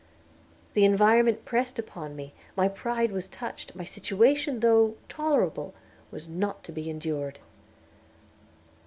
The 0.73 0.83
environment 0.83 1.45
pressed 1.45 1.77
upon 1.77 2.15
me, 2.15 2.33
my 2.57 2.67
pride 2.67 3.11
was 3.11 3.27
touched; 3.27 3.75
my 3.75 3.83
situation, 3.83 4.61
though 4.61 4.95
"tolerable, 5.07 5.75
was 6.09 6.27
not 6.27 6.63
to 6.63 6.71
be 6.71 6.89
endured." 6.89 7.37